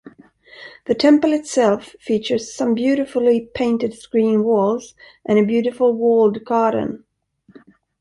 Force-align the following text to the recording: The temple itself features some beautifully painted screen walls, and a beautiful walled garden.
The 0.87 0.95
temple 0.95 1.31
itself 1.31 1.89
features 1.99 2.51
some 2.55 2.73
beautifully 2.73 3.39
painted 3.53 3.93
screen 3.93 4.43
walls, 4.43 4.95
and 5.27 5.37
a 5.37 5.45
beautiful 5.45 5.93
walled 5.93 6.43
garden. 6.43 7.03